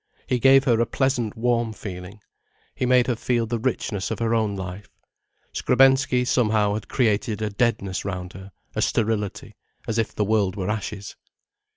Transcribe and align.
He 0.25 0.39
gave 0.39 0.63
her 0.63 0.79
a 0.81 0.87
pleasant 0.87 1.37
warm 1.37 1.73
feeling. 1.73 2.21
He 2.73 2.87
made 2.87 3.05
her 3.05 3.15
feel 3.15 3.45
the 3.45 3.59
richness 3.59 4.09
of 4.09 4.17
her 4.17 4.33
own 4.33 4.55
life. 4.55 4.89
Skrebensky, 5.53 6.25
somehow, 6.25 6.73
had 6.73 6.87
created 6.87 7.39
a 7.39 7.51
deadness 7.51 8.03
round 8.03 8.33
her, 8.33 8.51
a 8.73 8.81
sterility, 8.81 9.53
as 9.87 9.99
if 9.99 10.15
the 10.15 10.25
world 10.25 10.55
were 10.55 10.71
ashes. 10.71 11.15